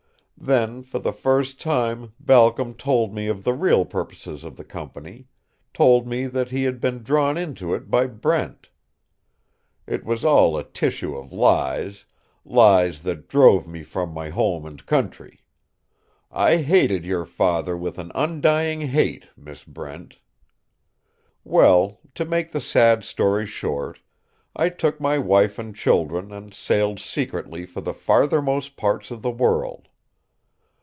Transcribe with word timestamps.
"Then 0.43 0.81
for 0.81 0.97
the 0.97 1.13
first 1.13 1.59
time 1.61 2.13
Balcom 2.19 2.73
told 2.73 3.13
me 3.13 3.27
of 3.27 3.43
the 3.43 3.53
real 3.53 3.85
purposes 3.85 4.43
of 4.43 4.57
the 4.57 4.63
company, 4.63 5.27
told 5.71 6.07
me 6.07 6.25
that 6.25 6.49
he 6.49 6.63
had 6.63 6.81
been 6.81 7.03
drawn 7.03 7.37
into 7.37 7.75
it 7.75 7.91
by 7.91 8.07
Brent. 8.07 8.69
It 9.85 10.03
was 10.03 10.25
all 10.25 10.57
a 10.57 10.63
tissue 10.63 11.15
of 11.15 11.31
lies 11.31 12.05
lies 12.43 13.03
that 13.03 13.27
drove 13.29 13.67
me 13.67 13.83
from 13.83 14.09
my 14.15 14.29
home 14.29 14.65
and 14.65 14.83
country. 14.87 15.43
I 16.31 16.57
hated 16.57 17.05
your 17.05 17.25
father 17.25 17.77
with 17.77 17.99
an 17.99 18.11
undying 18.15 18.81
hate, 18.81 19.27
Miss 19.37 19.63
Brent. 19.63 20.17
"Well, 21.43 21.99
to 22.15 22.25
make 22.25 22.49
the 22.49 22.59
sad 22.59 23.03
story 23.03 23.45
short, 23.45 23.99
I 24.55 24.69
took 24.69 24.99
my 24.99 25.19
wife 25.19 25.59
and 25.59 25.75
children 25.75 26.31
and 26.33 26.51
sailed 26.51 26.99
secretly 26.99 27.63
for 27.67 27.81
the 27.81 27.93
farthermost 27.93 28.75
parts 28.75 29.11
of 29.11 29.21
the 29.21 29.29
world. 29.29 29.87